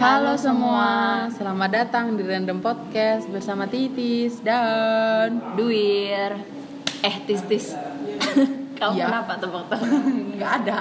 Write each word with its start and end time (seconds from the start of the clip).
Halo 0.00 0.32
semua, 0.32 1.28
selamat 1.28 1.70
datang 1.70 2.16
di 2.16 2.24
Random 2.24 2.64
Podcast 2.64 3.28
bersama 3.28 3.68
Titis 3.68 4.40
dan 4.40 5.52
Duir 5.54 6.40
Eh 7.04 7.16
tis 7.28 7.44
tis 7.44 7.76
Kamu 8.80 8.96
Iya. 8.96 9.12
kenapa 9.12 9.36
tebak-tebak? 9.36 9.84
nggak 10.40 10.52
ada. 10.64 10.78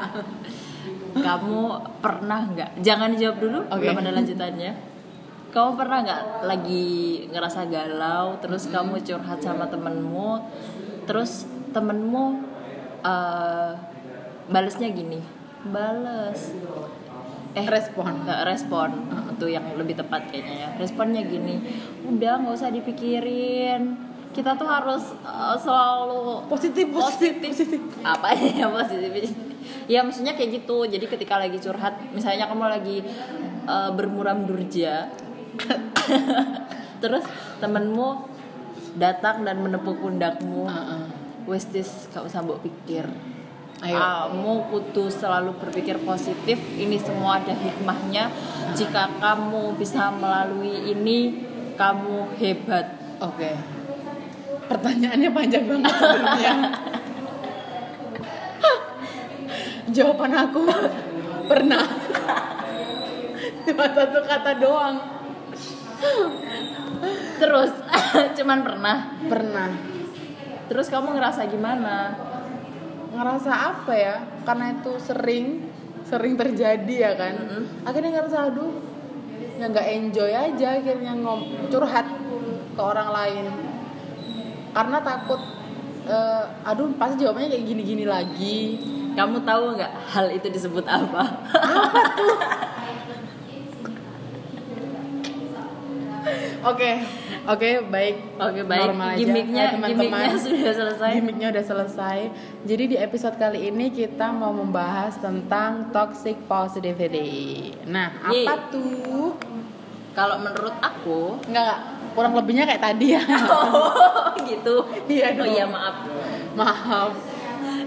Kamu 1.19 1.59
pernah 1.99 2.47
nggak? 2.47 2.79
Jangan 2.79 3.11
dijawab 3.11 3.37
dulu, 3.43 3.59
Oke. 3.67 3.83
belum 3.83 3.99
ada 3.99 4.11
lanjutannya 4.15 4.71
Kamu 5.51 5.69
pernah 5.75 5.97
nggak 5.99 6.23
lagi 6.47 6.87
ngerasa 7.27 7.67
galau 7.67 8.39
Terus 8.39 8.71
kamu 8.71 9.03
curhat 9.03 9.43
sama 9.43 9.67
temenmu 9.67 10.39
Terus 11.03 11.43
temenmu 11.75 12.25
eh 13.03 13.71
balesnya 14.47 14.87
gini 14.89 15.19
Bales 15.67 16.55
Eh 17.57 17.65
Respon. 17.65 18.25
nggak 18.25 18.41
respon. 18.45 18.89
Itu 19.33 19.49
yang 19.49 19.65
lebih 19.77 19.97
tepat 19.97 20.29
kayaknya 20.29 20.55
ya. 20.55 20.69
Responnya 20.77 21.25
gini 21.25 21.59
udah 22.05 22.45
nggak 22.45 22.55
usah 22.55 22.69
dipikirin. 22.69 23.97
Kita 24.29 24.53
tuh 24.53 24.69
harus 24.69 25.09
uh, 25.25 25.57
selalu 25.57 26.45
Positif, 26.45 26.85
positif, 26.93 27.49
positif. 27.49 27.81
apa 28.05 28.29
ya 28.37 28.69
positif 28.77 29.33
ya 29.89 30.05
maksudnya 30.05 30.37
kayak 30.37 30.61
gitu. 30.63 30.85
Jadi 30.85 31.05
ketika 31.09 31.41
lagi 31.41 31.57
curhat 31.57 31.97
misalnya 32.13 32.45
kamu 32.45 32.65
lagi 32.69 32.97
uh, 33.65 33.89
bermuram 33.93 34.45
durja 34.45 35.09
terus 37.03 37.23
temenmu 37.59 38.27
datang 38.97 39.45
dan 39.45 39.61
menepuk 39.61 40.01
pundakmu 40.01 40.65
Heeh. 40.67 41.03
wes 41.47 41.65
tis 41.69 42.09
gak 42.11 42.25
usah 42.25 42.41
pikir 42.43 43.05
Ayo. 43.79 43.95
kamu 43.95 44.53
kudu 44.75 45.07
selalu 45.07 45.55
berpikir 45.55 45.95
positif 46.03 46.59
ini 46.75 46.99
semua 46.99 47.39
ada 47.39 47.55
hikmahnya 47.55 48.27
jika 48.75 49.07
kamu 49.23 49.79
bisa 49.79 50.11
melalui 50.11 50.91
ini 50.91 51.47
kamu 51.79 52.35
hebat 52.35 52.99
Oke. 53.19 53.51
Pertanyaannya 54.71 55.29
panjang 55.35 55.67
banget. 55.67 55.91
Jawaban 59.95 60.33
aku 60.39 60.63
pernah. 61.51 61.83
Cuma 63.67 63.85
satu 63.91 64.19
kata 64.23 64.51
doang. 64.55 64.95
terus 67.39 67.71
cuman 68.39 68.59
pernah 68.63 68.97
Pernah. 69.27 69.67
terus 70.71 70.87
kamu 70.87 71.15
ngerasa 71.19 71.43
gimana 71.47 72.15
Ngerasa 73.09 73.51
apa 73.51 73.93
ya? 73.93 74.15
Karena 74.45 74.77
itu 74.77 74.91
sering 75.01 75.69
sering 76.05 76.33
terjadi 76.37 76.95
ya 77.09 77.11
kan. 77.13 77.35
Akhirnya 77.85 78.21
ngerasa 78.21 78.49
aduh 78.49 78.73
ya 79.59 79.67
nggak 79.67 79.87
enjoy 79.91 80.31
aja 80.31 80.79
akhirnya 80.79 81.13
ngom 81.19 81.69
curhat 81.69 82.07
ke 82.73 82.81
orang 82.81 83.09
lain. 83.11 83.45
Karena 84.73 84.97
takut 85.01 85.41
eh, 86.09 86.43
aduh 86.65 86.89
pasti 86.97 87.25
jawabannya 87.25 87.49
kayak 87.53 87.65
gini-gini 87.65 88.05
lagi. 88.09 88.57
Kamu 89.17 89.41
tahu 89.43 89.75
nggak 89.75 89.93
hal 90.15 90.31
itu 90.31 90.47
disebut 90.47 90.85
apa? 90.85 91.23
Oke, 96.59 96.99
oke 97.49 97.69
baik. 97.89 98.15
Oke, 98.37 98.61
baik. 98.63 98.81
Normal 98.85 99.07
aja. 99.09 99.17
Gimiknya- 99.17 99.65
Ya, 99.65 99.73
teman-teman. 99.73 100.05
gimiknya 100.05 100.37
sudah 100.45 100.73
selesai. 100.73 101.11
Gimiknya 101.17 101.47
udah 101.49 101.65
selesai. 101.65 102.17
Jadi 102.63 102.83
di 102.85 102.97
episode 102.97 103.35
kali 103.35 103.67
ini 103.67 103.89
kita 103.89 104.29
mau 104.29 104.53
membahas 104.53 105.17
tentang 105.17 105.89
toxic 105.89 106.37
positivity. 106.45 107.73
Nah, 107.85 108.29
Yeay. 108.29 108.45
apa 108.45 108.53
tuh? 108.69 109.33
kalau 110.09 110.35
menurut 110.35 110.75
aku 110.83 111.39
Enggak, 111.47 111.75
kurang 112.11 112.35
lebihnya 112.35 112.67
kayak 112.67 112.83
tadi 112.83 113.15
ya. 113.15 113.23
oh 113.53 114.35
gitu 114.41 114.83
Iya 115.07 115.37
oh 115.37 115.47
iya 115.47 115.63
maaf 115.63 115.95
Maaf. 116.57 117.11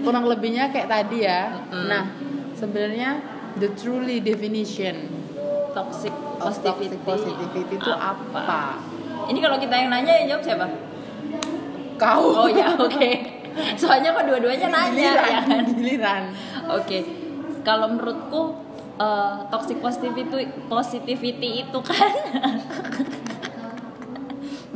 Kurang 0.01 0.25
lebihnya 0.25 0.73
kayak 0.73 0.89
tadi 0.89 1.27
ya. 1.27 1.53
Mm-mm. 1.69 1.85
Nah, 1.85 2.09
sebenarnya 2.57 3.21
the 3.61 3.69
truly 3.77 4.17
definition 4.17 5.13
toxic 5.73 6.13
positivity, 6.39 6.97
toxic 6.97 6.99
positivity 7.05 7.75
itu 7.77 7.91
apa? 7.91 8.81
Ini 9.29 9.39
kalau 9.39 9.57
kita 9.59 9.75
yang 9.75 9.89
nanya 9.91 10.13
yang 10.23 10.27
jawab 10.35 10.43
siapa 10.43 10.65
Kau. 11.99 12.45
oh 12.45 12.49
ya 12.49 12.73
oke 12.75 13.11
soalnya 13.77 14.09
kok 14.13 14.25
dua-duanya 14.25 14.67
nanya 14.69 15.11
Giliran, 15.13 15.29
ya 15.29 15.41
kan 15.45 15.65
giliran. 15.77 16.23
Oke, 16.73 16.99
kalau 17.61 17.87
menurutku 17.93 18.41
eh, 18.97 19.35
toxic 19.51 19.77
positivity 19.79 20.49
positivity 20.67 21.49
itu 21.65 21.79
kan 21.83 22.13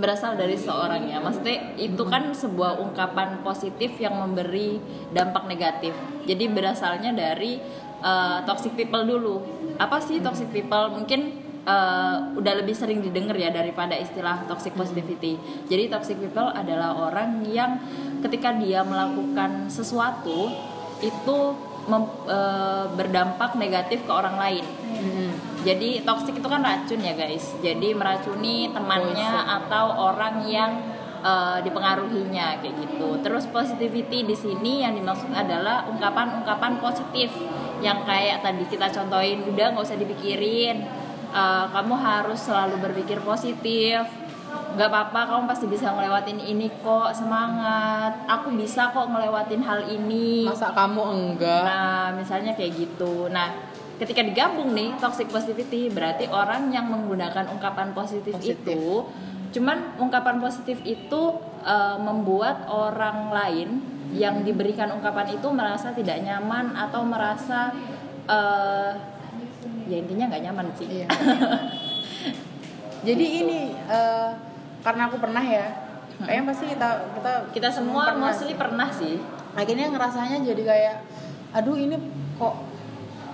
berasal 0.01 0.37
dari 0.37 0.53
seorang 0.53 1.09
ya. 1.09 1.17
Maksudnya 1.17 1.73
itu 1.79 2.03
kan 2.05 2.29
sebuah 2.31 2.77
ungkapan 2.77 3.41
positif 3.41 3.97
yang 3.97 4.17
memberi 4.17 4.77
dampak 5.09 5.49
negatif. 5.49 5.97
Jadi 6.29 6.45
berasalnya 6.51 7.15
dari 7.15 7.57
eh, 8.03 8.37
toxic 8.45 8.77
people 8.77 9.03
dulu. 9.03 9.35
Apa 9.81 9.97
sih 10.03 10.21
toxic 10.21 10.53
people? 10.53 10.93
Mungkin 10.93 11.46
eh, 11.67 12.15
udah 12.39 12.53
lebih 12.63 12.73
sering 12.73 13.03
didengar 13.03 13.35
ya 13.35 13.51
daripada 13.51 13.93
istilah 13.93 14.47
toxic 14.47 14.71
positivity. 14.73 15.35
Jadi 15.67 15.91
toxic 15.91 16.15
people 16.17 16.47
adalah 16.47 16.95
orang 16.95 17.43
yang 17.43 17.83
ketika 18.23 18.55
dia 18.55 18.81
melakukan 18.87 19.67
sesuatu 19.67 20.49
itu 21.03 21.37
mem- 21.91 22.23
eh, 22.25 22.85
berdampak 22.95 23.59
negatif 23.59 24.07
ke 24.07 24.11
orang 24.11 24.39
lain. 24.39 24.65
Mm-mm. 24.65 25.29
Jadi 25.67 26.07
toxic 26.07 26.39
itu 26.39 26.47
kan 26.47 26.63
racun 26.63 27.03
ya 27.03 27.13
guys. 27.13 27.51
Jadi 27.59 27.91
meracuni 27.91 28.71
temannya 28.71 29.31
atau 29.59 30.09
orang 30.09 30.47
yang 30.47 30.71
eh, 31.19 31.59
dipengaruhinya 31.67 32.63
kayak 32.63 32.75
gitu. 32.87 33.19
Terus 33.19 33.45
positivity 33.51 34.23
di 34.23 34.35
sini 34.35 34.87
yang 34.87 34.95
dimaksud 34.95 35.29
adalah 35.35 35.83
ungkapan-ungkapan 35.91 36.79
positif 36.79 37.29
yang 37.77 38.01
kayak 38.09 38.41
tadi 38.41 38.65
kita 38.65 38.89
contohin 38.89 39.45
udah 39.45 39.75
nggak 39.75 39.85
usah 39.85 39.99
dipikirin. 39.99 40.96
Eh, 41.27 41.65
kamu 41.75 41.93
harus 41.99 42.39
selalu 42.39 42.75
berpikir 42.79 43.19
positif. 43.21 44.07
Gak 44.47 44.89
apa-apa, 44.93 45.35
kamu 45.35 45.43
pasti 45.49 45.65
bisa 45.67 45.91
ngelewatin 45.91 46.39
ini 46.39 46.71
kok. 46.79 47.11
Semangat, 47.11 48.23
aku 48.29 48.53
bisa 48.55 48.89
kok 48.95 49.09
ngelewatin 49.11 49.61
hal 49.61 49.85
ini. 49.91 50.47
Masa 50.47 50.71
kamu 50.71 51.01
enggak? 51.03 51.63
Nah, 51.67 52.05
misalnya 52.15 52.55
kayak 52.55 52.73
gitu. 52.77 53.27
Nah, 53.27 53.53
ketika 53.99 54.21
digabung 54.23 54.71
nih 54.71 54.95
toxic 55.01 55.27
positivity 55.27 55.89
berarti 55.89 56.29
orang 56.29 56.69
yang 56.71 56.87
menggunakan 56.87 57.49
ungkapan 57.49 57.91
positif, 57.91 58.37
Positif. 58.37 58.63
itu 58.63 59.05
cuman 59.47 59.95
ungkapan 59.97 60.43
positif 60.43 60.77
itu 60.83 61.21
eh, 61.63 61.97
membuat 61.97 62.67
orang 62.67 63.31
lain 63.31 63.69
yang 64.13 64.43
diberikan 64.43 64.91
ungkapan 64.91 65.33
itu 65.39 65.47
merasa 65.49 65.95
tidak 65.95 66.19
nyaman 66.19 66.75
atau 66.75 67.01
merasa 67.07 67.71
eh, 68.27 69.16
ya 69.87 69.97
intinya 69.97 70.25
nggak 70.27 70.43
nyaman 70.43 70.67
sih. 70.73 70.87
Iya. 70.87 71.07
Jadi 73.07 73.25
ini 73.41 73.59
eh, 73.73 74.29
karena 74.81 75.01
aku 75.07 75.17
pernah 75.17 75.41
ya. 75.41 75.67
Kayaknya 76.17 76.43
pasti 76.45 76.65
kita 76.67 76.89
kita 77.13 77.31
Kita 77.53 77.69
semua 77.69 78.09
pernah 78.11 78.29
mostly 78.29 78.53
pernah 78.53 78.89
sih. 78.89 79.21
Akhirnya 79.53 79.89
ngerasanya 79.89 80.43
jadi 80.43 80.61
kayak 80.63 80.95
aduh 81.49 81.73
ini 81.73 81.95
kok 82.35 82.55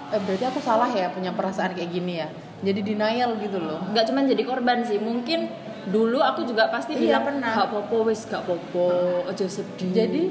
eh, 0.10 0.20
berarti 0.20 0.46
aku 0.46 0.60
salah 0.60 0.88
ya 0.88 1.10
punya 1.10 1.32
perasaan 1.32 1.74
kayak 1.74 1.90
gini 1.90 2.20
ya. 2.20 2.28
Jadi 2.64 2.80
denial 2.82 3.36
gitu 3.38 3.60
loh. 3.60 3.84
nggak 3.86 4.06
cuman 4.06 4.24
jadi 4.26 4.44
korban 4.44 4.80
sih 4.82 4.96
mungkin 4.96 5.52
dulu 5.84 6.16
aku 6.18 6.48
juga 6.48 6.72
pasti 6.72 6.96
Iya, 6.96 7.20
bilang 7.20 7.24
pernah. 7.28 7.52
gak 7.54 7.70
popo 7.70 8.08
wis 8.08 8.24
gak 8.24 8.48
popo 8.48 8.88
aja 9.28 9.44
sedih 9.44 9.92
Jadi 9.92 10.24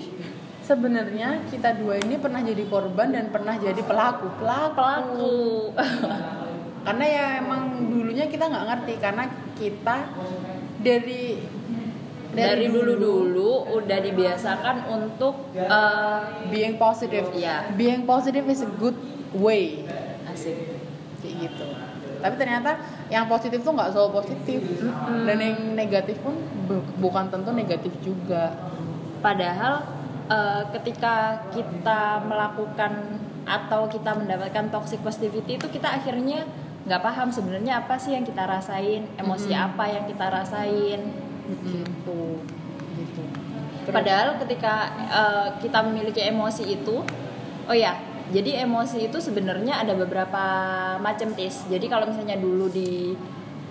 sebenarnya 0.72 1.44
kita 1.52 1.76
dua 1.76 2.00
ini 2.00 2.16
pernah 2.16 2.40
jadi 2.40 2.64
korban 2.64 3.12
dan 3.12 3.28
pernah 3.28 3.60
jadi 3.60 3.76
pelaku. 3.84 4.32
Pelaku. 4.40 4.72
pelaku 4.72 5.36
Karena 6.88 7.04
ya 7.06 7.26
emang 7.44 7.92
dulunya 7.92 8.26
kita 8.26 8.50
nggak 8.50 8.66
ngerti 8.66 8.94
karena 8.98 9.24
kita 9.54 9.96
dari 10.82 11.38
dari 12.32 12.66
dulu 12.66 12.96
dulu 12.98 13.50
udah 13.78 13.98
dibiasakan 14.02 14.90
untuk 14.90 15.52
eh, 15.54 16.18
being 16.50 16.80
positive. 16.80 17.30
Iya. 17.36 17.70
Being 17.76 18.02
positive 18.02 18.48
is 18.50 18.64
a 18.64 18.70
good 18.80 18.96
way. 19.36 19.84
asik 20.32 20.56
kayak 21.20 21.34
gitu 21.44 21.66
tapi 22.22 22.34
ternyata 22.38 22.78
yang 23.10 23.26
positif 23.26 23.60
tuh 23.66 23.74
nggak 23.74 23.90
selalu 23.92 24.10
positif 24.22 24.62
dan 25.26 25.36
yang 25.42 25.58
negatif 25.74 26.16
pun 26.22 26.38
bu- 26.70 26.86
bukan 27.02 27.28
tentu 27.28 27.50
negatif 27.50 27.90
juga 28.00 28.54
padahal 29.18 29.91
eh, 30.32 30.62
ketika 30.80 31.44
kita 31.52 32.24
melakukan 32.24 33.20
atau 33.44 33.90
kita 33.90 34.16
mendapatkan 34.16 34.70
toxic 34.72 35.02
positivity 35.04 35.58
itu 35.58 35.66
kita 35.68 35.92
akhirnya 35.92 36.46
nggak 36.82 37.02
paham 37.02 37.28
sebenarnya 37.30 37.84
apa 37.84 37.94
sih 37.98 38.14
yang 38.14 38.26
kita 38.26 38.42
rasain 38.42 39.06
emosi 39.18 39.50
apa 39.54 39.84
yang 39.86 40.04
kita 40.08 40.26
rasain 40.30 41.00
gitu. 41.62 42.42
Gitu. 42.98 43.22
Padahal 43.90 44.38
ketika 44.40 44.74
eh, 45.10 45.48
kita 45.58 45.78
memiliki 45.84 46.22
emosi 46.22 46.64
itu, 46.70 47.02
oh 47.66 47.76
ya 47.76 47.98
Jadi 48.32 48.56
emosi 48.64 49.12
itu 49.12 49.20
sebenarnya 49.20 49.84
ada 49.84 49.92
beberapa 49.92 50.44
macam 51.04 51.36
tis. 51.36 51.68
Jadi 51.68 51.84
kalau 51.84 52.08
misalnya 52.08 52.40
dulu 52.40 52.64
di 52.72 53.12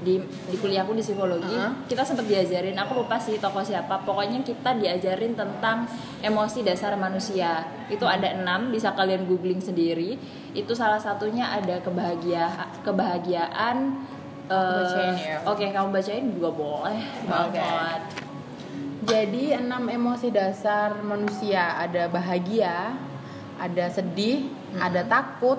di 0.02 0.18
di 0.50 0.58
kuliahku 0.58 0.98
di 0.98 1.04
psikologi 1.06 1.50
Uh-huh. 1.52 1.86
kita 1.86 2.02
sempat 2.02 2.26
diajarin 2.26 2.74
aku 2.74 3.06
lupa 3.06 3.20
sih 3.22 3.38
tokoh 3.38 3.62
siapa 3.62 4.02
pokoknya 4.02 4.42
kita 4.42 4.78
diajarin 4.82 5.38
tentang 5.38 5.86
emosi 6.22 6.64
dasar 6.66 6.96
manusia. 6.96 7.66
Itu 7.90 8.06
ada 8.06 8.34
enam 8.34 8.72
bisa 8.72 8.94
kalian 8.94 9.26
googling 9.26 9.60
sendiri. 9.60 10.16
Itu 10.54 10.74
salah 10.78 11.02
satunya 11.02 11.50
ada 11.50 11.82
kebahagia 11.82 12.50
kebahagiaan 12.86 14.06
eh, 14.48 14.78
bacain 14.80 15.14
ya. 15.18 15.38
oke 15.46 15.66
kamu 15.66 15.88
bacain 15.92 16.26
juga 16.34 16.50
boleh 16.54 17.02
banget. 17.26 18.02
Jadi 19.02 19.44
enam 19.58 19.84
emosi 19.90 20.30
dasar 20.30 21.02
manusia. 21.02 21.78
Ada 21.82 22.06
bahagia, 22.06 22.94
ada 23.58 23.86
sedih, 23.90 24.46
ada 24.78 25.02
takut, 25.06 25.58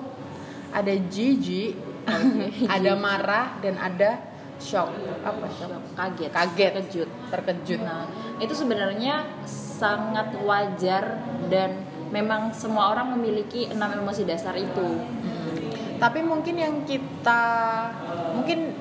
ada 0.71 0.95
jijik, 0.95 1.75
ada 2.75 2.91
marah 2.95 3.59
dan 3.59 3.75
ada 3.79 4.32
shock. 4.63 4.87
Apa 5.27 5.45
shock? 5.51 5.75
kaget 5.99 6.31
Kaget. 6.31 6.71
kejut 6.79 7.09
Terkejut. 7.27 7.79
Nah, 7.83 8.07
itu 8.39 8.55
sebenarnya 8.55 9.27
sangat 9.43 10.31
wajar 10.47 11.19
dan 11.51 11.83
memang 12.15 12.55
semua 12.55 12.95
orang 12.95 13.19
memiliki 13.19 13.67
enam 13.67 13.91
emosi 13.99 14.23
dasar 14.23 14.55
itu. 14.55 15.03
Tapi 15.99 16.19
mungkin 16.23 16.55
yang 16.55 16.75
kita 16.87 17.43
mungkin 18.35 18.71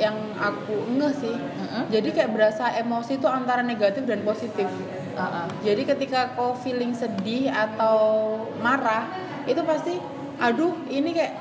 yang 0.00 0.16
aku 0.40 0.74
enggak 0.88 1.14
sih. 1.18 1.34
Mm-mm. 1.34 1.84
Jadi 1.92 2.08
kayak 2.14 2.30
berasa 2.32 2.72
emosi 2.80 3.20
itu 3.20 3.28
antara 3.28 3.60
negatif 3.60 4.06
dan 4.08 4.24
positif. 4.24 4.66
Uh-uh. 5.12 5.46
Jadi 5.60 5.84
ketika 5.84 6.32
kau 6.32 6.56
feeling 6.56 6.96
sedih 6.96 7.52
atau 7.52 8.34
marah, 8.64 9.04
itu 9.44 9.60
pasti 9.62 10.00
aduh 10.40 10.74
ini 10.88 11.12
kayak 11.12 11.32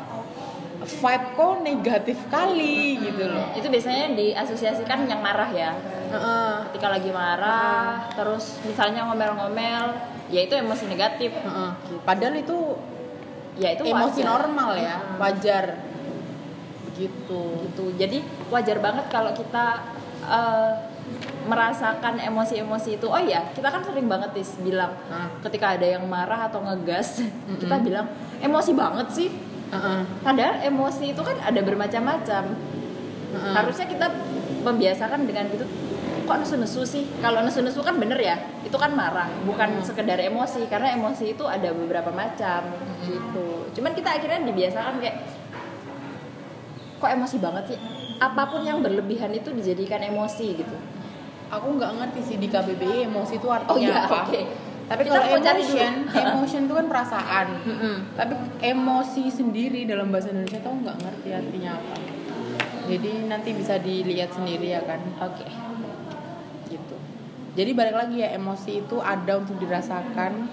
vibe 0.81 1.25
kok 1.37 1.53
negatif 1.61 2.17
kali 2.27 2.97
gitu 2.97 3.29
loh. 3.29 3.53
Itu 3.53 3.69
biasanya 3.69 4.17
diasosiasikan 4.17 5.05
yang 5.05 5.21
marah 5.21 5.49
ya. 5.53 5.71
Heeh. 6.09 6.53
Ketika 6.73 6.87
lagi 6.89 7.13
marah, 7.13 8.09
terus 8.11 8.57
misalnya 8.65 9.05
ngomel-ngomel, 9.05 9.85
ya 10.27 10.41
itu 10.41 10.57
emosi 10.57 10.89
negatif. 10.89 11.31
Heeh. 11.31 11.71
Padahal 12.01 12.35
itu 12.35 12.57
Ya 13.51 13.75
itu 13.75 13.83
emosi 13.83 14.23
wajar. 14.23 14.31
normal 14.31 14.71
ya, 14.79 14.95
wajar. 15.19 15.65
Begitu. 16.87 17.43
gitu. 17.67 17.85
Jadi 17.99 18.17
wajar 18.49 18.77
banget 18.79 19.05
kalau 19.11 19.31
kita 19.35 19.83
eh, 20.23 20.71
merasakan 21.45 22.21
emosi-emosi 22.21 22.95
itu. 22.95 23.05
Oh 23.05 23.19
iya, 23.19 23.51
kita 23.51 23.67
kan 23.67 23.83
sering 23.83 24.07
banget 24.07 24.31
tis 24.33 24.55
bilang 24.61 24.93
Hah. 25.09 25.29
ketika 25.43 25.75
ada 25.75 25.83
yang 25.83 26.05
marah 26.05 26.47
atau 26.47 26.61
ngegas, 26.61 27.21
kita 27.61 27.75
bilang 27.81 28.07
emosi 28.39 28.71
banget 28.73 29.07
sih. 29.11 29.29
Heeh. 29.71 29.99
Padahal 30.19 30.55
emosi 30.67 31.15
itu 31.15 31.21
kan 31.23 31.37
ada 31.39 31.59
bermacam-macam. 31.63 32.43
Heeh. 33.31 33.53
Harusnya 33.55 33.87
kita 33.87 34.07
membiasakan 34.67 35.23
dengan 35.23 35.47
gitu. 35.49 35.65
Kok 36.27 36.37
nesu-nesu 36.43 36.85
sih? 36.85 37.03
Kalau 37.23 37.41
nesu-nesu 37.41 37.81
kan 37.81 37.97
bener 37.97 38.19
ya, 38.21 38.37
itu 38.61 38.77
kan 38.77 38.93
marah, 38.93 39.27
bukan 39.47 39.81
sekedar 39.81 40.19
emosi. 40.21 40.67
Karena 40.69 40.93
emosi 40.93 41.33
itu 41.33 41.43
ada 41.47 41.71
beberapa 41.73 42.11
macam 42.13 42.67
gitu. 43.07 43.71
Cuman 43.79 43.91
kita 43.97 44.19
akhirnya 44.19 44.43
dibiasakan 44.45 45.01
kayak 45.01 45.17
kok 47.01 47.09
emosi 47.09 47.35
banget 47.41 47.63
sih? 47.73 47.79
Apa 48.21 48.45
pun 48.53 48.61
yang 48.61 48.85
berlebihan 48.85 49.33
itu 49.33 49.49
dijadikan 49.49 50.03
emosi 50.05 50.61
gitu. 50.61 50.77
Aku 51.51 51.67
nggak 51.75 51.91
ngerti 51.99 52.21
sih 52.21 52.37
di 52.37 52.47
KBBI 52.47 53.09
emosi 53.11 53.41
itu 53.41 53.47
artinya 53.49 53.75
Oh 53.75 53.79
iya, 53.81 53.97
apa. 54.07 54.29
oke. 54.29 54.41
Tapi 54.91 55.07
Kita 55.07 55.23
kalau 55.23 55.39
emotion, 55.39 55.93
emotion 56.35 56.61
itu 56.67 56.73
kan 56.75 56.87
perasaan. 56.91 57.47
Tapi 58.19 58.33
emosi 58.59 59.23
sendiri 59.31 59.87
dalam 59.87 60.11
bahasa 60.11 60.35
Indonesia 60.35 60.59
tuh 60.59 60.75
nggak 60.83 60.97
ngerti 60.99 61.29
artinya 61.31 61.71
apa. 61.79 61.95
Jadi 62.91 63.11
nanti 63.31 63.49
bisa 63.55 63.79
dilihat 63.79 64.35
sendiri 64.35 64.75
ya 64.75 64.83
kan. 64.83 64.99
Oke. 65.23 65.47
Gitu. 66.67 66.95
Jadi 67.55 67.71
balik 67.71 67.95
lagi 67.95 68.19
ya 68.19 68.35
emosi 68.35 68.83
itu 68.83 68.99
ada 68.99 69.39
untuk 69.39 69.55
dirasakan 69.63 70.51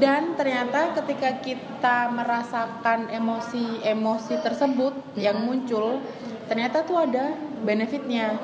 dan 0.00 0.32
ternyata 0.32 0.96
ketika 0.96 1.40
kita 1.44 2.08
merasakan 2.08 3.12
emosi-emosi 3.12 4.40
tersebut 4.40 4.96
yang 5.16 5.44
muncul 5.44 6.00
ternyata 6.48 6.84
tuh 6.84 7.08
ada 7.08 7.36
benefitnya. 7.64 8.36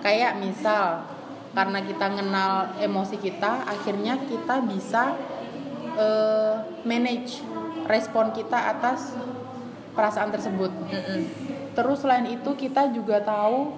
Kayak 0.00 0.40
misal 0.40 1.04
karena 1.50 1.82
kita 1.82 2.06
kenal 2.14 2.52
emosi 2.78 3.16
kita, 3.18 3.66
akhirnya 3.66 4.18
kita 4.26 4.62
bisa 4.66 5.18
eh, 5.98 6.54
manage 6.86 7.42
respon 7.90 8.30
kita 8.30 8.70
atas 8.78 9.18
perasaan 9.94 10.30
tersebut. 10.30 10.70
Mm-mm. 10.70 11.20
Terus 11.74 11.98
selain 12.02 12.26
itu 12.30 12.50
kita 12.54 12.94
juga 12.94 13.18
tahu 13.22 13.74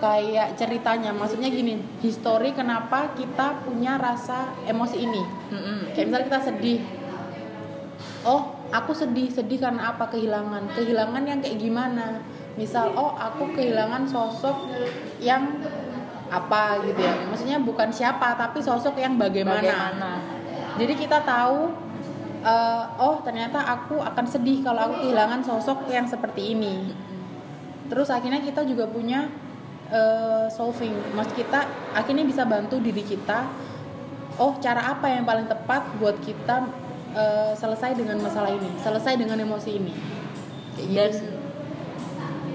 kayak 0.00 0.56
ceritanya, 0.56 1.12
maksudnya 1.12 1.52
gini, 1.52 1.76
histori 2.00 2.56
kenapa 2.56 3.12
kita 3.12 3.60
punya 3.68 4.00
rasa 4.00 4.56
emosi 4.64 4.96
ini. 4.96 5.22
Mm-mm. 5.52 5.78
Kayak 5.92 6.06
misal 6.08 6.22
kita 6.24 6.40
sedih. 6.40 6.80
Oh, 8.24 8.56
aku 8.72 8.96
sedih, 8.96 9.28
sedih 9.28 9.60
karena 9.60 9.92
apa? 9.92 10.08
Kehilangan. 10.08 10.72
Kehilangan 10.72 11.22
yang 11.28 11.40
kayak 11.44 11.60
gimana? 11.60 12.24
Misal, 12.56 12.96
oh 12.96 13.12
aku 13.16 13.52
kehilangan 13.56 14.08
sosok 14.08 14.56
yang 15.20 15.60
apa 16.30 16.80
gitu 16.86 17.00
ya. 17.02 17.14
Maksudnya 17.26 17.58
bukan 17.60 17.90
siapa, 17.90 18.38
tapi 18.38 18.62
sosok 18.62 18.96
yang 18.96 19.18
bagaimana. 19.18 19.60
Bagaimana? 19.60 20.10
Jadi 20.78 20.94
kita 20.96 21.20
tahu 21.26 21.74
eh, 22.46 22.84
oh 23.02 23.20
ternyata 23.20 23.60
aku 23.60 24.00
akan 24.00 24.24
sedih 24.24 24.64
kalau 24.64 24.88
aku 24.88 25.06
kehilangan 25.06 25.42
sosok 25.44 25.90
yang 25.90 26.06
seperti 26.06 26.54
ini. 26.56 26.94
Terus 27.90 28.08
akhirnya 28.08 28.40
kita 28.40 28.62
juga 28.62 28.86
punya 28.86 29.28
eh, 29.90 30.46
solving. 30.48 30.94
Maksud 31.12 31.34
kita 31.34 31.66
akhirnya 31.92 32.24
bisa 32.24 32.46
bantu 32.46 32.78
diri 32.78 33.02
kita. 33.02 33.50
Oh 34.40 34.56
cara 34.56 34.96
apa 34.96 35.10
yang 35.10 35.28
paling 35.28 35.50
tepat 35.50 35.84
buat 36.00 36.16
kita 36.22 36.70
eh, 37.12 37.52
selesai 37.58 37.98
dengan 37.98 38.22
masalah 38.22 38.54
ini, 38.54 38.70
selesai 38.80 39.18
dengan 39.18 39.36
emosi 39.36 39.70
ini. 39.74 39.94
Kayak 40.78 40.88
gitu 40.88 41.40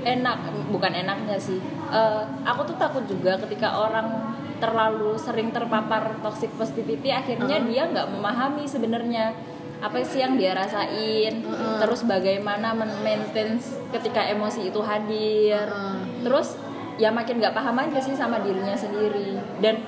dan 0.05 0.21
enak 0.21 0.37
bukan 0.69 0.93
enaknya 0.93 1.37
sih 1.41 1.57
Eh, 1.85 2.23
aku 2.41 2.65
tuh 2.65 2.77
takut 2.81 3.05
juga 3.05 3.37
ketika 3.37 3.69
orang 3.77 4.09
terlalu 4.57 5.13
sering 5.21 5.53
terpapar 5.53 6.17
toxic 6.19 6.49
positivity 6.57 7.13
akhirnya 7.13 7.61
Uh-huh. 7.61 7.69
dia 7.69 7.83
nggak 7.85 8.07
memahami 8.09 8.65
sebenarnya 8.65 9.35
apa 9.77 10.01
sih 10.01 10.23
yang 10.23 10.33
dia 10.39 10.55
rasain 10.55 11.43
Uh-uh. 11.45 11.77
terus 11.77 12.07
bagaimana 12.07 12.73
men-maintain 12.73 13.59
ketika 13.93 14.23
emosi 14.25 14.73
itu 14.73 14.81
hadir 14.81 15.67
Uh-uh. 15.67 16.25
terus 16.25 16.57
ya 16.97 17.11
makin 17.11 17.37
nggak 17.37 17.53
paham 17.53 17.75
aja 17.77 17.99
sih 18.01 18.15
sama 18.15 18.39
dirinya 18.41 18.73
sendiri 18.73 19.35
dan 19.61 19.83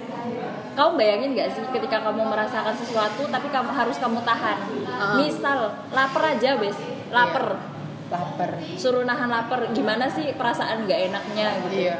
kamu 0.75 0.99
bayangin 0.99 1.29
nggak 1.33 1.49
sih 1.49 1.63
ketika 1.73 2.03
kamu 2.03 2.27
merasakan 2.27 2.75
sesuatu 2.77 3.25
tapi 3.25 3.47
kamu 3.49 3.71
harus 3.73 3.97
kamu 3.97 4.21
tahan 4.21 4.57
Uh-uh. 4.69 5.15
misal 5.17 5.73
lapar 5.89 6.35
aja 6.35 6.59
wes 6.61 6.77
lapar 7.09 7.57
lapar. 8.07 8.51
suruh 8.73 9.03
nahan 9.03 9.27
lapar 9.27 9.71
gimana 9.71 10.07
sih 10.07 10.31
perasaan 10.31 10.83
nggak 10.83 10.99
enaknya 11.07 11.47
gitu 11.61 11.75
Iya. 11.81 11.97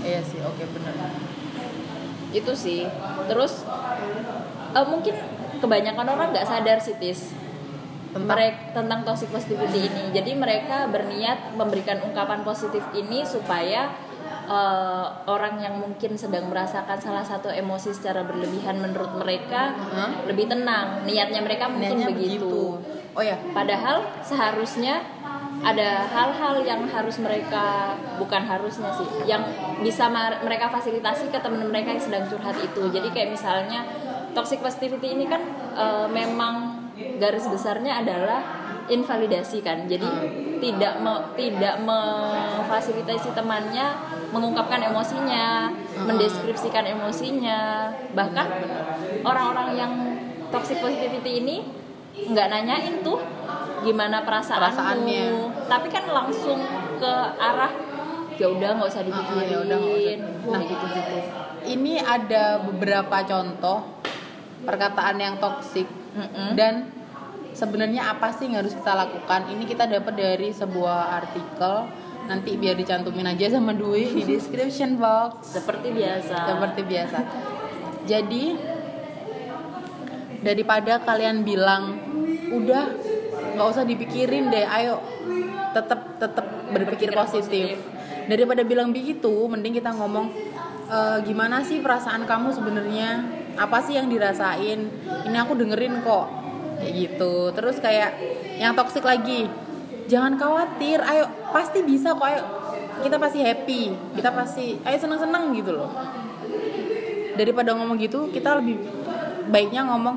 Iya 0.00 0.20
sih, 0.20 0.38
oke 0.38 0.64
benar. 0.68 0.94
itu 2.30 2.52
sih 2.52 2.82
terus 3.24 3.62
eh, 4.70 4.84
mungkin 4.84 5.14
kebanyakan 5.56 6.06
orang 6.08 6.28
nggak 6.28 6.44
sadar 6.44 6.78
sih 6.78 6.98
tis 6.98 7.30
Tentang- 8.10 8.26
mereka 8.28 8.74
tentang 8.74 9.00
toxic 9.02 9.26
positivity 9.28 9.86
ini 9.86 10.02
jadi 10.10 10.34
mereka 10.34 10.86
berniat 10.86 11.54
memberikan 11.54 11.98
ungkapan 12.00 12.42
positif 12.42 12.82
ini 12.92 13.22
supaya 13.22 13.90
eh, 14.44 15.06
orang 15.24 15.58
yang 15.58 15.78
mungkin 15.78 16.14
sedang 16.14 16.46
merasakan 16.46 16.94
salah 16.96 17.22
satu 17.22 17.48
emosi 17.48 17.90
secara 17.90 18.22
berlebihan 18.22 18.76
menurut 18.76 19.14
mereka 19.14 19.70
Hah? 19.72 20.26
lebih 20.26 20.46
tenang 20.46 21.02
niatnya 21.02 21.38
mereka 21.38 21.66
mungkin 21.66 21.96
Niatnya 21.96 22.08
begitu. 22.12 22.82
Oh 23.14 23.22
ya, 23.22 23.38
Padahal 23.54 24.02
seharusnya 24.26 24.98
ada 25.62 26.02
hal-hal 26.10 26.66
yang 26.66 26.82
harus 26.90 27.16
mereka 27.22 27.94
bukan 28.18 28.42
harusnya 28.42 28.90
sih, 28.90 29.06
yang 29.24 29.46
bisa 29.80 30.10
mereka 30.42 30.66
fasilitasi 30.68 31.30
ke 31.30 31.38
teman 31.38 31.70
mereka 31.70 31.94
yang 31.94 32.02
sedang 32.02 32.26
curhat 32.26 32.58
itu. 32.58 32.90
Jadi 32.90 33.08
kayak 33.14 33.32
misalnya 33.32 33.86
toxic 34.34 34.58
positivity 34.58 35.14
ini 35.14 35.30
kan 35.30 35.40
eh, 35.78 36.06
memang 36.10 36.84
garis 37.22 37.46
besarnya 37.46 38.02
adalah 38.02 38.42
invalidasi 38.90 39.62
kan. 39.62 39.86
Jadi 39.86 40.10
tidak 40.60 41.00
me- 41.00 41.24
tidak 41.38 41.80
memfasilitasi 41.80 43.32
temannya 43.32 43.94
mengungkapkan 44.34 44.90
emosinya, 44.90 45.70
mendeskripsikan 46.04 46.84
emosinya. 46.84 47.88
Bahkan 48.12 48.46
orang-orang 49.22 49.68
yang 49.78 49.92
toxic 50.50 50.82
positivity 50.82 51.40
ini 51.40 51.56
nggak 52.14 52.46
nanyain 52.46 53.02
tuh 53.02 53.18
gimana 53.82 54.22
perasaanmu 54.22 54.70
Perasaannya. 54.70 55.26
tapi 55.66 55.86
kan 55.90 56.04
langsung 56.08 56.58
ke 57.02 57.12
arah 57.36 57.72
ya 58.34 58.46
udah 58.50 58.70
nggak 58.78 58.88
usah 58.90 59.02
dipikirin 59.02 59.46
ya 59.50 59.58
udah, 59.62 59.78
nah 60.50 60.60
gitu 60.62 60.84
gitu 60.90 61.16
ini 61.64 61.98
ada 61.98 62.60
beberapa 62.62 63.24
contoh 63.24 63.82
perkataan 64.64 65.16
yang 65.20 65.36
toksik. 65.38 65.86
Mm-mm. 66.14 66.54
dan 66.54 66.94
sebenarnya 67.54 68.10
apa 68.14 68.34
sih 68.34 68.50
yang 68.50 68.62
harus 68.66 68.74
kita 68.74 68.92
lakukan? 68.94 69.50
Ini 69.50 69.64
kita 69.66 69.86
dapat 69.86 70.14
dari 70.14 70.50
sebuah 70.50 71.22
artikel. 71.22 71.90
Nanti 72.24 72.56
biar 72.56 72.74
dicantumin 72.74 73.28
aja 73.28 73.52
sama 73.52 73.76
Dwi 73.76 74.14
di 74.16 74.22
description 74.24 74.96
box. 74.96 75.54
Seperti 75.60 75.92
biasa. 75.92 76.36
Seperti 76.54 76.80
biasa. 76.86 77.18
Jadi 78.08 78.44
daripada 80.44 81.00
kalian 81.00 81.40
bilang 81.42 81.96
udah 82.52 82.84
nggak 83.56 83.66
usah 83.66 83.82
dipikirin 83.88 84.52
deh 84.52 84.68
ayo. 84.68 85.00
Tetap 85.72 86.20
tetap 86.22 86.46
berpikir 86.70 87.10
positif. 87.10 87.74
positif. 87.74 87.92
daripada 88.24 88.64
bilang 88.64 88.88
begitu 88.88 89.28
mending 89.44 89.76
kita 89.76 89.92
ngomong 89.92 90.32
"E, 90.88 90.98
gimana 91.28 91.60
sih 91.60 91.84
perasaan 91.84 92.24
kamu 92.24 92.56
sebenarnya? 92.56 93.20
Apa 93.58 93.84
sih 93.84 94.00
yang 94.00 94.08
dirasain? 94.08 94.88
Ini 95.28 95.36
aku 95.44 95.52
dengerin 95.58 96.00
kok. 96.00 96.26
Kayak 96.80 96.92
gitu. 96.94 97.34
Terus 97.52 97.76
kayak 97.84 98.16
yang 98.56 98.72
toksik 98.72 99.04
lagi 99.04 99.50
jangan 100.08 100.36
khawatir 100.36 101.00
ayo 101.00 101.28
pasti 101.52 101.84
bisa 101.84 102.16
kok 102.16 102.24
ayo. 102.28 102.42
Kita 103.04 103.20
pasti 103.20 103.44
happy 103.44 103.82
kita 104.16 104.30
pasti 104.32 104.78
ayo 104.80 104.96
seneng 104.96 105.20
seneng 105.20 105.44
gitu 105.52 105.74
loh. 105.74 105.90
Daripada 107.34 107.74
ngomong 107.74 107.98
gitu 107.98 108.30
kita 108.32 108.56
lebih 108.62 108.78
baiknya 109.48 109.84
ngomong 109.88 110.16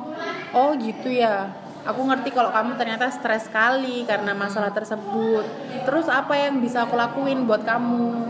oh 0.56 0.72
gitu 0.78 1.12
ya. 1.12 1.52
Aku 1.88 2.04
ngerti 2.04 2.36
kalau 2.36 2.52
kamu 2.52 2.76
ternyata 2.76 3.08
stres 3.08 3.48
sekali 3.48 4.04
karena 4.04 4.36
masalah 4.36 4.76
tersebut. 4.76 5.48
Terus 5.88 6.12
apa 6.12 6.36
yang 6.36 6.60
bisa 6.60 6.84
aku 6.84 7.00
lakuin 7.00 7.48
buat 7.48 7.64
kamu? 7.64 8.28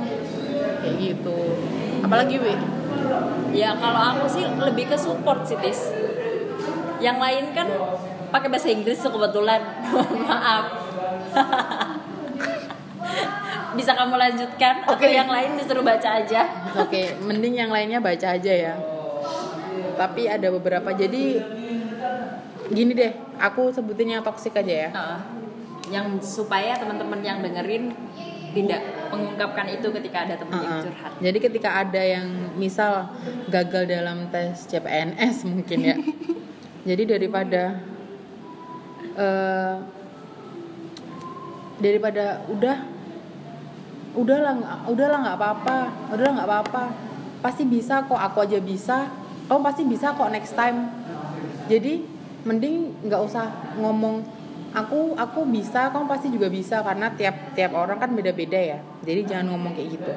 Kayak 0.86 0.96
gitu. 1.02 1.58
Apalagi 2.06 2.38
wi? 2.38 2.54
Ya 3.58 3.74
kalau 3.74 4.14
aku 4.14 4.30
sih 4.30 4.46
lebih 4.46 4.94
ke 4.94 4.98
support 4.98 5.42
sih 5.50 5.58
tis. 5.58 5.90
Yang 7.02 7.18
lain 7.18 7.46
kan 7.58 7.66
pakai 8.30 8.46
bahasa 8.46 8.70
Inggris 8.70 9.02
tuh 9.02 9.10
kebetulan. 9.10 9.58
Maaf. 10.30 10.66
Bisa 13.78 13.98
kamu 13.98 14.22
lanjutkan? 14.22 14.86
Atau 14.86 15.02
Oke. 15.02 15.18
yang 15.18 15.34
lain 15.34 15.58
disuruh 15.58 15.82
baca 15.82 16.22
aja? 16.22 16.46
Oke 16.78 17.18
mending 17.26 17.58
yang 17.58 17.74
lainnya 17.74 17.98
baca 17.98 18.38
aja 18.38 18.54
ya 18.54 18.97
tapi 19.98 20.30
ada 20.30 20.48
beberapa 20.54 20.94
jadi 20.94 21.42
gini 22.70 22.92
deh 22.94 23.14
aku 23.42 23.74
sebutin 23.74 24.18
yang 24.18 24.24
toksik 24.24 24.54
aja 24.56 24.88
ya 24.88 24.90
Heeh. 24.94 25.20
yang 25.92 26.22
supaya 26.22 26.78
teman-teman 26.78 27.20
yang 27.26 27.40
dengerin 27.42 27.96
tidak 28.56 28.82
mengungkapkan 29.12 29.68
itu 29.70 29.88
ketika 29.94 30.26
ada 30.26 30.36
teman 30.40 30.58
yang 30.62 30.74
Uh-uh. 30.80 30.86
curhat 30.90 31.12
Jadi 31.22 31.38
ketika 31.38 31.70
ada 31.84 32.02
yang 32.02 32.28
misal 32.58 33.12
gagal 33.54 33.86
dalam 33.86 34.34
tes 34.34 34.66
CPNS 34.66 35.46
mungkin 35.46 35.80
ya. 35.84 35.96
Jadi 36.90 37.04
daripada 37.06 37.78
eh 39.18 39.76
daripada 41.78 42.42
udah 42.50 42.78
udahlah 44.18 44.54
udahlah 44.90 45.18
nggak 45.22 45.38
apa-apa 45.38 45.78
udahlah 46.18 46.34
nggak 46.42 46.50
apa-apa 46.50 46.84
pasti 47.46 47.70
bisa 47.70 48.02
kok 48.10 48.18
aku 48.18 48.42
aja 48.50 48.58
bisa 48.58 49.14
kamu 49.48 49.60
pasti 49.62 49.82
bisa 49.84 50.12
kok 50.12 50.30
next 50.30 50.54
time. 50.54 50.92
Jadi 51.66 52.04
mending 52.44 52.76
nggak 53.04 53.22
usah 53.22 53.48
ngomong 53.76 54.24
aku 54.72 55.16
aku 55.16 55.44
bisa 55.44 55.90
kamu 55.90 56.06
pasti 56.06 56.28
juga 56.30 56.48
bisa 56.48 56.80
karena 56.80 57.12
tiap 57.12 57.52
tiap 57.52 57.72
orang 57.74 57.98
kan 57.98 58.12
beda-beda 58.12 58.56
ya. 58.56 58.80
Jadi 59.02 59.22
jangan 59.26 59.52
ngomong 59.52 59.72
kayak 59.74 59.90
gitu. 59.94 60.12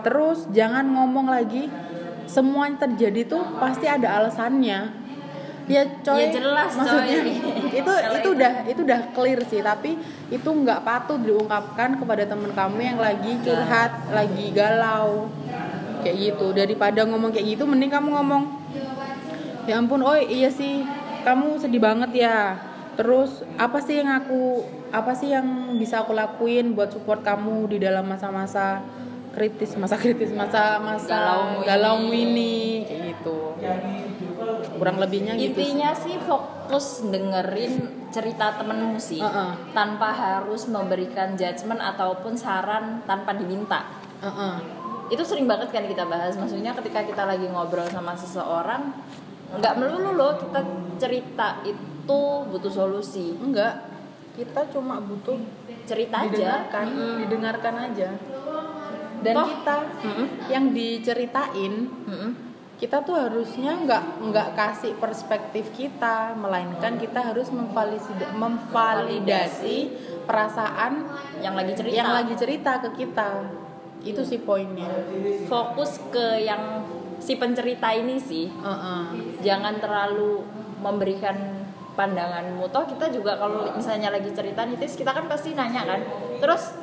Terus 0.00 0.46
jangan 0.50 0.86
ngomong 0.86 1.26
lagi 1.26 1.66
semua 2.24 2.66
yang 2.66 2.78
terjadi 2.78 3.28
tuh 3.28 3.42
pasti 3.56 3.84
ada 3.84 4.18
alasannya. 4.18 5.02
Ya 5.64 5.80
coy 6.04 6.28
Ya 6.28 6.28
jelas, 6.28 6.76
coy. 6.76 6.84
maksudnya 6.84 7.18
itu 7.80 7.88
Kalau 7.88 8.12
itu 8.12 8.20
itu- 8.20 8.32
udah 8.36 8.52
itu 8.68 8.80
udah 8.84 9.00
clear 9.16 9.40
sih 9.48 9.64
tapi 9.64 9.96
itu 10.28 10.44
nggak 10.44 10.84
patut 10.84 11.16
diungkapkan 11.18 11.96
kepada 11.96 12.28
teman 12.28 12.52
kamu 12.52 12.80
yang 12.84 12.98
lagi 13.00 13.32
curhat 13.40 14.12
lagi 14.12 14.52
galau 14.52 15.24
kayak 16.04 16.16
gitu 16.20 16.52
daripada 16.52 17.02
ngomong 17.08 17.32
kayak 17.32 17.56
gitu 17.56 17.64
mending 17.64 17.88
kamu 17.88 18.12
ngomong 18.12 18.44
ya 19.64 19.80
ampun 19.80 20.04
oh 20.04 20.14
iya 20.14 20.52
sih 20.52 20.84
kamu 21.24 21.56
sedih 21.56 21.80
banget 21.80 22.28
ya 22.28 22.60
terus 22.94 23.42
apa 23.56 23.80
sih 23.80 24.04
yang 24.04 24.12
aku 24.12 24.62
apa 24.94 25.16
sih 25.16 25.34
yang 25.34 25.74
bisa 25.80 26.04
aku 26.04 26.14
lakuin 26.14 26.76
buat 26.76 26.92
support 26.94 27.24
kamu 27.26 27.74
di 27.74 27.78
dalam 27.82 28.06
masa-masa 28.06 28.84
kritis 29.34 29.74
masa 29.74 29.98
kritis 29.98 30.30
masa 30.30 30.78
masa 30.78 31.34
Galaumu 31.66 32.14
ini. 32.14 32.22
ini 32.22 32.54
kayak 32.86 33.00
gitu 33.18 33.38
kurang 34.78 35.02
lebihnya 35.02 35.34
gitu 35.34 35.58
intinya 35.58 35.90
sih 35.96 36.14
fokus 36.22 37.02
dengerin 37.10 38.06
cerita 38.14 38.54
temenmu 38.54 39.00
sih 39.02 39.18
Uh-uh. 39.18 39.74
tanpa 39.74 40.14
harus 40.14 40.70
memberikan 40.70 41.34
judgement 41.34 41.82
ataupun 41.82 42.38
saran 42.38 43.02
tanpa 43.08 43.34
diminta 43.34 43.82
Heeh. 44.22 44.83
Itu 45.08 45.22
sering 45.22 45.44
banget 45.44 45.68
kan 45.68 45.84
kita 45.84 46.04
bahas. 46.04 46.34
Maksudnya 46.34 46.72
ketika 46.72 47.02
kita 47.02 47.22
lagi 47.24 47.44
ngobrol 47.46 47.84
sama 47.86 48.14
seseorang 48.14 48.92
nggak 49.54 49.74
melulu 49.76 50.10
loh 50.12 50.32
kita 50.36 50.60
cerita 50.96 51.60
itu 51.62 52.20
butuh 52.48 52.72
solusi. 52.72 53.36
Enggak. 53.36 53.84
Kita 54.34 54.66
cuma 54.68 54.98
butuh 54.98 55.38
cerita 55.84 56.24
aja. 56.24 56.28
didengarkan 56.66 56.86
Mm-mm. 56.90 57.14
didengarkan 57.22 57.74
aja. 57.82 58.08
Dan 59.20 59.34
Toh- 59.34 59.48
kita 59.48 59.76
Mm-mm. 60.02 60.26
yang 60.48 60.64
diceritain 60.70 61.72
Mm-mm. 61.86 62.30
kita 62.74 63.00
tuh 63.00 63.14
harusnya 63.14 63.78
nggak 63.78 64.02
nggak 64.20 64.48
kasih 64.52 64.98
perspektif 64.98 65.70
kita 65.72 66.34
melainkan 66.34 66.98
kita 66.98 67.22
harus 67.22 67.46
memvalidasi 67.48 68.34
memvalidasi 68.34 69.76
perasaan 70.26 71.06
yang 71.38 71.54
lagi 71.54 71.72
cerita. 71.72 71.94
yang 71.94 72.10
lagi 72.10 72.34
cerita 72.34 72.82
ke 72.82 72.90
kita 72.98 73.30
itu 74.04 74.22
sih 74.22 74.40
poinnya. 74.44 74.88
Fokus 75.48 75.98
ke 76.12 76.44
yang 76.44 76.84
si 77.18 77.40
pencerita 77.40 77.90
ini 77.96 78.20
sih. 78.20 78.46
Heeh. 78.52 79.02
jangan 79.40 79.80
terlalu 79.80 80.44
memberikan 80.80 81.64
pandanganmu. 81.96 82.68
Toh 82.68 82.84
kita 82.84 83.08
juga 83.08 83.40
kalau 83.40 83.72
misalnya 83.72 84.12
lagi 84.12 84.28
cerita 84.34 84.66
nih 84.68 84.76
Tis, 84.76 84.98
kita 84.98 85.16
kan 85.16 85.24
pasti 85.24 85.56
nanya 85.56 85.88
kan. 85.88 86.00
Terus 86.42 86.76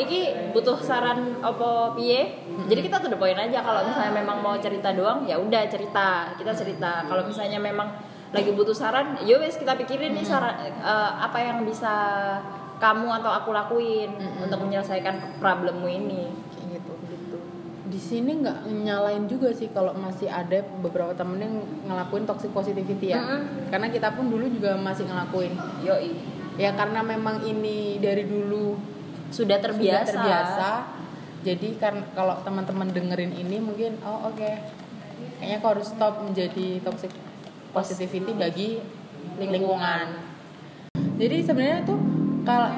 iki 0.00 0.52
butuh 0.56 0.80
saran 0.80 1.42
apa 1.44 1.92
piye? 1.98 2.40
Jadi 2.70 2.80
kita 2.80 3.02
tuh 3.02 3.10
the 3.12 3.18
point 3.18 3.36
aja. 3.36 3.60
Kalau 3.60 3.84
misalnya 3.84 4.12
memang 4.16 4.38
mau 4.40 4.56
cerita 4.56 4.94
doang 4.94 5.28
ya 5.28 5.36
udah 5.36 5.62
cerita. 5.68 6.32
Kita 6.38 6.52
cerita. 6.56 7.04
Kalau 7.04 7.26
misalnya 7.26 7.60
memang 7.60 7.90
lagi 8.30 8.54
butuh 8.54 8.74
saran 8.74 9.18
ya 9.26 9.42
wes 9.42 9.58
kita 9.58 9.74
pikirin 9.74 10.14
nih 10.14 10.22
saran 10.22 10.54
eh, 10.62 11.10
apa 11.18 11.38
yang 11.42 11.66
bisa 11.66 11.90
kamu 12.80 13.08
atau 13.20 13.30
aku 13.30 13.52
lakuin 13.52 14.10
untuk 14.40 14.58
menyelesaikan 14.64 15.36
problemmu 15.36 15.84
ini. 15.84 16.32
Kayak 16.56 16.80
gitu 16.80 16.92
gitu. 17.12 17.38
Di 17.92 18.00
sini 18.00 18.40
nggak 18.40 18.66
nyalain 18.72 19.28
juga 19.28 19.52
sih 19.52 19.68
kalau 19.70 19.92
masih 19.92 20.32
ada 20.32 20.64
beberapa 20.80 21.12
temen 21.12 21.38
yang 21.38 21.54
ngelakuin 21.84 22.24
toxic 22.24 22.50
positivity 22.56 23.12
ya. 23.12 23.20
Mm-mm. 23.20 23.68
karena 23.68 23.92
kita 23.92 24.16
pun 24.16 24.32
dulu 24.32 24.48
juga 24.48 24.80
masih 24.80 25.04
ngelakuin. 25.04 25.52
Yoi. 25.84 26.12
Ya 26.56 26.72
karena 26.72 27.04
memang 27.04 27.44
ini 27.44 28.00
dari 28.00 28.24
dulu 28.24 28.80
sudah 29.30 29.56
sudah 29.56 29.58
terbiasa. 29.60 30.08
terbiasa. 30.10 30.70
Jadi 31.40 31.68
kan 31.80 32.04
kalau 32.16 32.36
teman-teman 32.42 32.88
dengerin 32.90 33.32
ini 33.36 33.60
mungkin 33.60 34.00
oh 34.02 34.32
oke. 34.32 34.50
Kayaknya 35.40 35.56
kau 35.60 35.72
harus 35.76 35.88
stop 35.88 36.20
menjadi 36.24 36.80
toxic 36.84 37.12
positivity 37.72 38.32
bagi 38.32 38.80
lingkungan. 39.36 40.32
Jadi 41.20 41.36
sebenarnya 41.44 41.84
tuh 41.84 42.00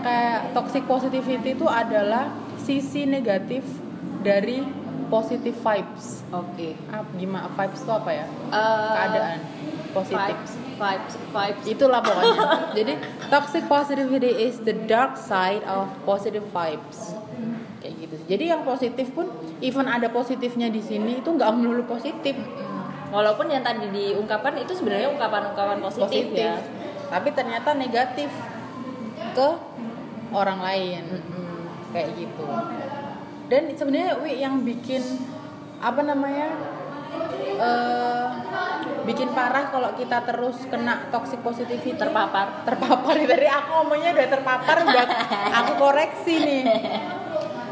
kayak 0.02 0.41
toxic 0.57 0.85
positivity 0.88 1.55
itu 1.55 1.67
adalah 1.69 2.33
sisi 2.61 3.05
negatif 3.05 3.62
dari 4.23 4.62
positive 5.12 5.57
vibes. 5.59 6.25
Oke. 6.33 6.79
Ah, 6.88 7.05
gimana? 7.17 7.52
Vibes 7.52 7.81
itu 7.85 7.93
apa 7.93 8.11
ya? 8.11 8.26
Eh, 8.49 8.93
keadaan. 8.97 9.38
Positif 9.93 10.37
vibes 10.41 10.52
vibes 10.81 11.14
vibes. 11.31 11.64
Itulah 11.69 12.00
pokoknya. 12.00 12.41
Jadi 12.79 12.93
toxic 13.29 13.64
positivity 13.69 14.33
is 14.33 14.57
the 14.64 14.73
dark 14.88 15.21
side 15.21 15.62
of 15.69 15.93
positive 16.09 16.49
vibes. 16.49 17.12
Kayak 17.83 17.95
gitu 17.99 18.14
jadi 18.31 18.45
yang 18.55 18.62
positif 18.62 19.11
pun 19.11 19.26
even 19.59 19.91
ada 19.91 20.07
positifnya 20.07 20.71
di 20.71 20.79
sini 20.79 21.19
itu 21.19 21.26
nggak 21.35 21.50
melulu 21.50 21.83
positif. 21.91 22.38
Walaupun 23.11 23.50
yang 23.50 23.67
tadi 23.67 23.91
diungkapkan 23.91 24.55
itu 24.55 24.71
sebenarnya 24.71 25.11
ungkapan-ungkapan 25.11 25.83
positif, 25.83 26.31
positif. 26.31 26.47
Ya 26.47 26.62
tapi 27.12 27.29
ternyata 27.37 27.76
negatif 27.76 28.33
ke 29.33 29.49
orang 30.33 30.61
lain. 30.61 31.05
Kayak 31.93 32.09
gitu. 32.17 32.45
Dan 33.53 33.62
sebenarnya 33.77 34.17
Wi 34.25 34.41
yang 34.41 34.65
bikin 34.65 35.03
apa 35.83 36.01
namanya 36.01 36.49
eh 37.59 38.27
bikin 39.05 39.35
parah 39.37 39.69
kalau 39.69 39.93
kita 39.99 40.23
terus 40.25 40.62
kena 40.71 41.11
toxic 41.11 41.43
positivity 41.43 41.99
terpapar 41.99 42.65
terpapar 42.65 43.19
dari 43.35 43.51
aku 43.51 43.83
ngomongnya 43.83 44.15
udah 44.15 44.29
terpapar 44.31 44.77
udah 44.87 45.05
aku 45.53 45.73
koreksi 45.77 46.35
nih. 46.41 46.65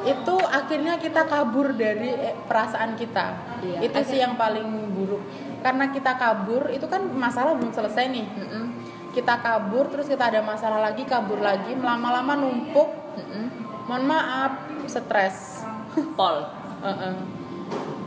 Itu 0.00 0.37
akhirnya 0.40 0.97
kita 0.97 1.29
kabur 1.29 1.76
dari 1.76 2.12
eh, 2.12 2.37
perasaan 2.45 2.97
kita. 2.97 3.26
Iya. 3.61 3.79
itu 3.85 4.00
sih 4.09 4.19
yang 4.21 4.37
paling 4.37 4.64
buruk. 4.97 5.21
Karena 5.61 5.93
kita 5.93 6.17
kabur 6.17 6.73
itu 6.73 6.88
kan 6.88 7.05
masalah 7.09 7.52
belum 7.57 7.73
selesai 7.73 8.09
nih. 8.09 8.25
Mm-mm. 8.25 8.64
Kita 9.11 9.43
kabur 9.43 9.90
terus 9.90 10.07
kita 10.07 10.31
ada 10.31 10.40
masalah 10.43 10.79
lagi 10.79 11.02
kabur 11.02 11.43
lagi 11.43 11.75
lama-lama 11.75 12.38
numpuk. 12.38 12.88
Mohon 13.90 14.05
maaf 14.07 14.52
stres. 14.87 15.67
Pol. 16.19 16.47
Heeh. 16.81 17.14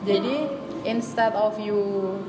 jadi 0.02 0.50
instead 0.82 1.38
of 1.38 1.54
you 1.62 1.78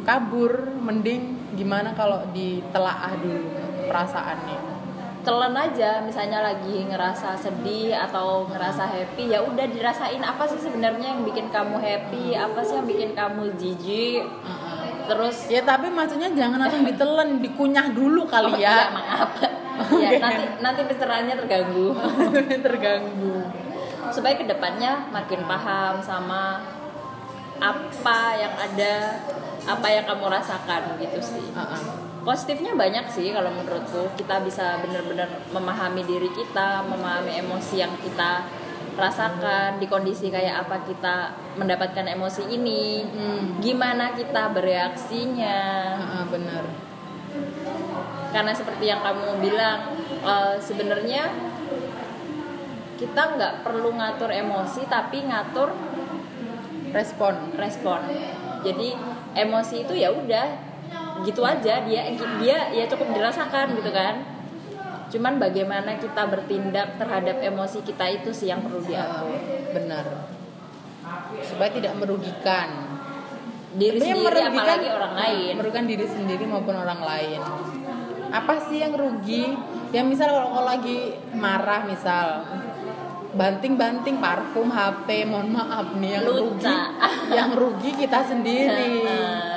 kabur 0.05 0.77
mending 0.77 1.41
gimana 1.57 1.97
kalau 1.97 2.21
ditelaah 2.37 3.17
dulu 3.17 3.49
perasaannya? 3.89 4.77
Telan 5.25 5.57
aja 5.57 6.05
misalnya 6.05 6.45
lagi 6.45 6.85
ngerasa 6.85 7.33
sedih 7.41 7.97
atau 7.97 8.45
ngerasa 8.45 8.85
happy 8.85 9.33
ya 9.33 9.41
udah 9.41 9.65
dirasain 9.73 10.21
apa 10.21 10.45
sih 10.45 10.61
sebenarnya 10.61 11.17
yang 11.17 11.25
bikin 11.25 11.49
kamu 11.49 11.81
happy 11.81 12.37
apa 12.37 12.61
sih 12.61 12.77
yang 12.77 12.85
bikin 12.85 13.17
kamu 13.17 13.57
jijik 13.57 14.21
terus? 15.07 15.37
Ya 15.49 15.63
tapi 15.63 15.89
maksudnya 15.89 16.31
jangan 16.33 16.59
langsung 16.61 16.85
ditelan 16.85 17.39
dikunyah 17.39 17.87
dulu 17.91 18.25
kali 18.25 18.53
Oh, 18.53 18.59
ya. 18.59 18.73
iya, 18.75 18.85
maaf. 18.91 19.31
Ya 19.99 20.23
nanti 20.23 20.45
nanti 20.63 20.81
pencerahannya 20.87 21.35
terganggu. 21.35 21.99
Terganggu. 22.67 23.43
Supaya 24.15 24.39
ke 24.39 24.47
depannya 24.47 25.11
makin 25.11 25.43
paham 25.51 25.99
sama 25.99 26.63
apa 27.59 28.19
yang 28.39 28.55
ada 28.55 29.19
apa 29.65 29.87
yang 29.91 30.05
kamu 30.07 30.31
rasakan 30.31 30.95
gitu 31.01 31.19
sih. 31.19 31.47
Heeh. 31.51 31.83
positifnya 32.23 32.73
banyak 32.73 33.05
sih 33.11 33.35
kalau 33.35 33.51
menurutku. 33.51 34.15
Kita 34.15 34.41
bisa 34.41 34.79
benar-benar 34.79 35.29
memahami 35.51 36.07
diri 36.07 36.31
kita 36.31 36.87
memahami 36.87 37.43
emosi 37.43 37.83
yang 37.83 37.93
kita 37.99 38.47
rasakan 38.95 39.83
di 39.83 39.87
kondisi 39.91 40.31
kayak 40.31 40.67
apa 40.67 40.87
kita 40.87 41.35
mendapatkan 41.59 42.07
emosi 42.07 42.47
ini. 42.51 43.03
Hmm. 43.05 43.59
gimana 43.59 44.15
kita 44.15 44.55
bereaksinya. 44.55 45.61
Heeh, 45.99 46.25
bener 46.31 46.65
karena 48.35 48.51
seperti 48.51 48.91
yang 48.91 48.99
kamu 48.99 49.39
bilang 49.39 49.95
eh, 50.27 50.59
sebenarnya 50.59 51.31
kita 52.99 53.39
nggak 53.39 53.55
perlu 53.63 53.95
ngatur 53.95 54.31
emosi 54.31 54.87
tapi 54.91 55.23
ngatur 55.23 55.71
respon. 56.91 57.55
respon. 57.55 58.01
Jadi 58.67 58.95
emosi 59.35 59.87
itu 59.87 59.95
ya 59.95 60.11
udah 60.11 60.47
gitu 61.23 61.47
aja. 61.47 61.87
Dia 61.87 62.11
dia 62.43 62.59
ya 62.75 62.85
cukup 62.91 63.15
dirasakan 63.15 63.79
gitu 63.79 63.91
kan 63.95 64.34
cuman 65.15 65.39
bagaimana 65.39 65.95
kita 65.95 66.27
bertindak 66.27 66.99
terhadap 66.99 67.39
emosi 67.39 67.81
kita 67.81 68.03
itu 68.13 68.31
sih 68.31 68.51
yang 68.51 68.61
perlu 68.61 68.83
diatur. 68.83 69.31
Heeh, 69.31 69.71
benar. 69.71 70.07
Supaya 71.41 71.71
tidak 71.71 71.95
merugikan. 71.95 72.91
Diri 73.73 73.99
Tapi 73.99 74.07
sendiri 74.09 74.23
merugikan- 74.25 74.55
apalagi 74.57 74.89
orang 74.89 75.15
lain. 75.15 75.53
merugikan 75.55 75.87
diri 75.87 76.07
sendiri 76.07 76.45
maupun 76.45 76.75
orang 76.75 77.01
lain. 77.01 77.41
Apa 78.29 78.59
sih 78.61 78.83
yang 78.83 78.91
rugi? 78.91 79.55
Ya 79.91 80.03
misal 80.03 80.27
kalau, 80.29 80.51
kalau 80.53 80.67
lagi 80.69 80.99
marah 81.33 81.83
misal. 81.85 82.43
Banting-banting 83.35 84.23
parfum 84.23 84.71
HP 84.71 85.27
mohon 85.27 85.51
maaf 85.51 85.95
nih 85.95 86.11
yang 86.13 86.25
rugi. 86.25 86.43
Luca. 86.55 86.77
yang 87.31 87.51
rugi 87.51 87.91
kita 87.97 88.23
sendiri. 88.23 89.03
Eh, 89.03 89.39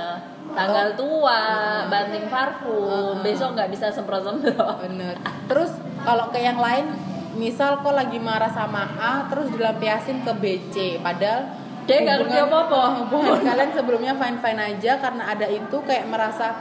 tanggal 0.58 0.88
tua 0.98 1.42
banting 1.86 2.26
parfum 2.26 3.22
besok 3.22 3.54
nggak 3.54 3.70
bisa 3.70 3.94
semprot 3.94 4.26
semprot 4.26 4.82
bener. 4.82 5.14
Terus 5.46 5.72
kalau 6.02 6.34
ke 6.34 6.42
yang 6.42 6.58
lain 6.58 6.98
misal 7.38 7.86
kok 7.86 7.94
lagi 7.94 8.18
marah 8.18 8.50
sama 8.50 8.90
A 8.98 9.30
terus 9.30 9.54
dilampiasin 9.54 10.26
ke 10.26 10.34
BC 10.34 10.76
padahal 11.06 11.46
Dia 11.86 12.04
nggak 12.04 12.18
ngerti 12.26 12.38
apa-apa. 12.44 12.82
hubungan 13.06 13.40
kalian 13.46 13.72
sebelumnya 13.72 14.14
fine 14.18 14.42
fine 14.42 14.60
aja 14.60 14.98
karena 15.00 15.24
ada 15.32 15.48
itu 15.48 15.78
kayak 15.86 16.10
merasa 16.10 16.52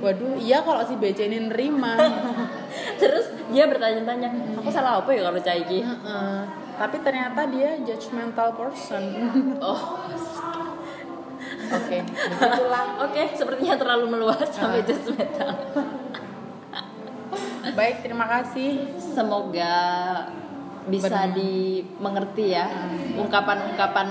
waduh 0.00 0.38
iya 0.40 0.62
kalau 0.64 0.80
si 0.86 0.94
BC 0.96 1.28
ini 1.28 1.50
nerima. 1.50 1.98
Terus 3.02 3.28
dia 3.50 3.66
bertanya-tanya 3.66 4.56
aku 4.56 4.70
salah 4.72 5.02
apa 5.02 5.10
ya 5.12 5.26
kalau 5.26 5.42
caiki 5.42 5.82
Heeh. 5.82 6.38
tapi 6.78 6.96
ternyata 7.02 7.44
dia 7.50 7.76
judgmental 7.82 8.54
person. 8.56 9.02
Oh 9.60 10.06
oke. 11.70 11.98
Begitulah. 12.06 12.84
Oke 13.06 13.22
sepertinya 13.34 13.74
terlalu 13.78 14.04
meluas 14.18 14.48
sampai 14.50 14.82
Ah. 14.82 14.86
judgmental 14.86 15.50
baik 17.70 18.02
terima 18.02 18.26
kasih. 18.26 18.88
Semoga 18.98 19.76
bisa 20.90 21.28
Benar. 21.28 21.36
dimengerti 21.36 22.56
ya 22.56 22.66
ungkapan-ungkapan 23.14 24.08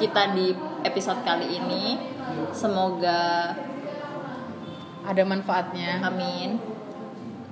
kita 0.00 0.22
di 0.34 0.54
episode 0.82 1.20
kali 1.22 1.60
ini. 1.60 1.98
Semoga 2.50 3.52
ada 5.04 5.22
manfaatnya. 5.22 6.00
Amin. 6.02 6.56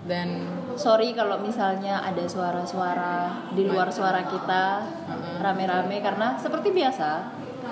Dan 0.03 0.51
sorry 0.75 1.15
kalau 1.15 1.39
misalnya 1.39 2.03
ada 2.03 2.27
suara-suara 2.27 3.47
di 3.55 3.63
luar 3.63 3.93
suara 3.95 4.27
kita 4.27 4.65
Heeh. 4.83 5.37
rame-rame 5.39 6.03
karena 6.03 6.35
seperti 6.35 6.75
biasa 6.75 7.11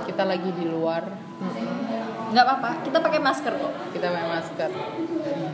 kita 0.04 0.22
lagi 0.24 0.50
di 0.52 0.66
luar 0.66 1.02
nggak 2.30 2.44
apa-apa 2.46 2.70
kita 2.86 3.02
pakai 3.02 3.18
masker 3.18 3.52
kok 3.52 3.72
kita 3.90 4.06
pakai 4.06 4.28
masker 4.30 4.70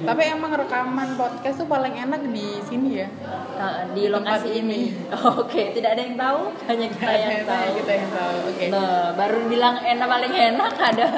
tapi 0.05 0.23
emang 0.29 0.53
rekaman 0.53 1.09
podcast 1.17 1.57
tuh 1.57 1.69
paling 1.69 1.97
enak 1.97 2.21
di 2.29 2.61
sini 2.63 2.91
ya 3.01 3.09
Nah, 3.57 3.89
di 3.97 4.05
Tempat 4.05 4.21
lokasi 4.21 4.49
ini. 4.61 4.93
ini. 4.93 5.09
Oke, 5.41 5.73
tidak 5.73 5.97
ada 5.97 6.03
yang 6.05 6.21
tahu, 6.21 6.53
hanya 6.69 6.87
kita 6.93 7.09
yang 7.09 7.25
Ternyata 7.41 7.57
tahu. 7.57 7.73
kita 7.81 7.93
yang 7.97 8.11
tahu 8.13 8.35
oke 8.53 8.65
Nah, 8.69 9.01
baru 9.17 9.39
bilang 9.49 9.77
enak 9.81 10.05
paling 10.13 10.35
enak 10.37 10.73
ada. 10.77 11.09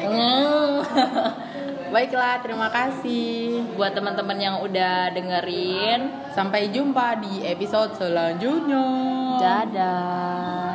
Hmm. 0.00 0.72
baiklah 1.94 2.40
terima 2.40 2.72
kasih 2.72 3.68
Buat 3.76 3.92
teman-teman 3.92 4.38
yang 4.40 4.56
udah 4.64 5.12
dengerin, 5.12 6.08
sampai 6.32 6.72
jumpa 6.72 7.20
di 7.20 7.44
episode 7.44 7.92
selanjutnya 8.00 8.86
dadah. 9.36 10.74